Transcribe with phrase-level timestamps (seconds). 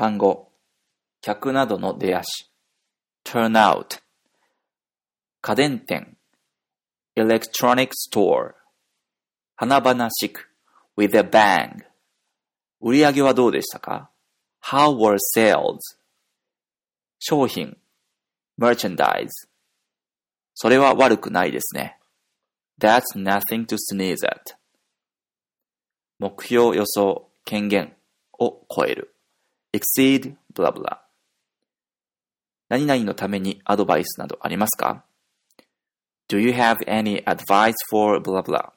[0.00, 0.50] 単語、
[1.20, 2.50] 客などの出足。
[3.22, 4.00] turn out。
[5.42, 6.16] 家電店。
[7.16, 8.54] electronic store。
[9.56, 10.48] 華々しく。
[10.96, 11.84] with a bang。
[12.80, 14.10] 売り上げはどうでしたか
[14.64, 15.76] ?How were sales?
[17.18, 17.76] 商品。
[18.58, 19.28] merchandise。
[20.54, 21.98] それは悪くないですね。
[22.80, 24.56] That's nothing to sneeze at.
[26.18, 27.94] 目標予想、権限
[28.38, 29.14] を超える。
[29.72, 30.98] Exceed, blah blah.
[32.68, 35.04] 何々のためにアドバイスなどありますか
[36.28, 38.72] ?Do you have any advice for blah blah?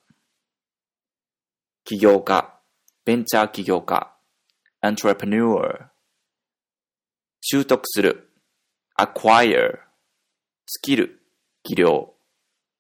[1.86, 2.60] 起業家、
[3.06, 4.16] ベンチャー起業家、
[4.82, 5.90] entrepreneur
[7.42, 8.30] 習得する、
[8.98, 9.80] acquire
[10.66, 11.22] スキル、
[11.64, 12.14] 技量、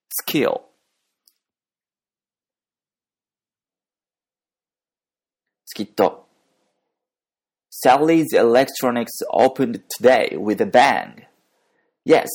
[0.09, 0.61] skill
[5.65, 6.22] スキット
[7.83, 11.25] Sally's Electronics opened today with a bang.
[12.05, 12.29] Yes,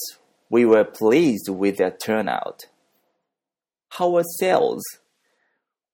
[0.50, 2.66] we were pleased with the turnout.
[3.88, 4.82] How were sales?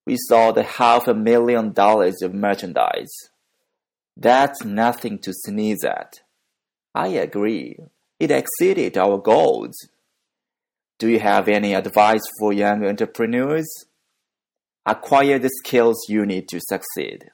[0.06, 3.12] We sold half a million dollars of merchandise.
[4.16, 6.20] That's nothing to sneeze at.
[6.92, 7.78] I agree.
[8.18, 9.74] It exceeded our goals.
[10.98, 13.68] Do you have any advice for young entrepreneurs?
[14.84, 17.30] Acquire the skills you need to succeed.